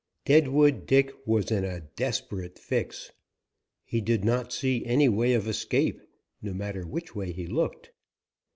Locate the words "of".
5.33-5.47